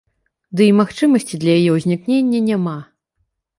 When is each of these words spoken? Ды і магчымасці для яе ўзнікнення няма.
Ды 0.59 0.63
і 0.69 0.71
магчымасці 0.79 1.39
для 1.45 1.51
яе 1.59 1.71
ўзнікнення 1.77 2.43
няма. 2.49 2.77